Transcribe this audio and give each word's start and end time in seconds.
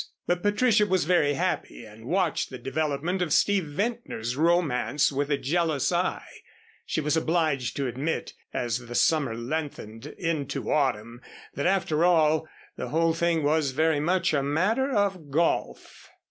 But 0.25 0.41
Patricia 0.41 0.87
was 0.87 1.03
very 1.05 1.35
happy 1.35 1.85
and 1.85 2.05
watched 2.07 2.49
the 2.49 2.57
development 2.57 3.21
of 3.21 3.31
Steve 3.31 3.65
Ventnor's 3.65 4.35
romance 4.35 5.11
with 5.11 5.29
a 5.29 5.37
jealous 5.37 5.91
eye. 5.91 6.25
She 6.87 6.99
was 6.99 7.15
obliged 7.15 7.75
to 7.75 7.85
admit, 7.85 8.33
as 8.51 8.79
the 8.79 8.95
summer 8.95 9.35
lengthened 9.35 10.07
into 10.17 10.71
autumn, 10.71 11.21
that 11.53 11.67
after 11.67 12.03
all, 12.03 12.47
the 12.77 12.89
whole 12.89 13.13
thing 13.13 13.43
was 13.43 13.73
very 13.73 13.99
much 13.99 14.33
a 14.33 14.41
matter 14.41 14.89
of 14.89 15.29
golf. 15.29 16.09